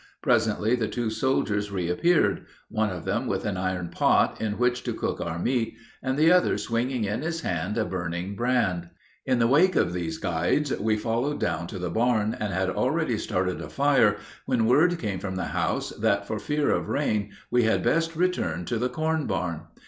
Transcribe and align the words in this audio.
Presently 0.23 0.75
the 0.75 0.87
two 0.87 1.11
soldiers 1.11 1.69
reappeared, 1.71 2.47
one 2.69 2.89
of 2.89 3.05
them 3.05 3.27
with 3.27 3.45
an 3.45 3.55
iron 3.55 3.89
pot 3.89 4.41
in 4.41 4.57
which 4.57 4.81
to 4.85 4.95
cook 4.95 5.21
our 5.21 5.37
meat, 5.37 5.75
and 6.01 6.17
the 6.17 6.31
other 6.31 6.57
swinging 6.57 7.03
in 7.03 7.21
his 7.21 7.41
hand 7.41 7.77
a 7.77 7.85
burning 7.85 8.35
brand. 8.35 8.89
In 9.27 9.37
the 9.37 9.45
wake 9.45 9.75
of 9.75 9.93
these 9.93 10.17
guides 10.17 10.73
we 10.79 10.97
followed 10.97 11.39
down 11.39 11.67
to 11.67 11.77
the 11.77 11.91
barn, 11.91 12.35
and 12.39 12.51
had 12.51 12.71
already 12.71 13.19
started 13.19 13.61
a 13.61 13.69
fire 13.69 14.17
when 14.47 14.65
word 14.65 14.97
came 14.97 15.19
from 15.19 15.35
the 15.35 15.45
house 15.53 15.91
that 15.91 16.25
for 16.25 16.39
fear 16.39 16.71
of 16.71 16.89
rain 16.89 17.29
we 17.51 17.61
had 17.65 17.83
best 17.83 18.15
return 18.15 18.65
to 18.65 18.79
the 18.79 18.89
corn 18.89 19.27
barn. 19.27 19.67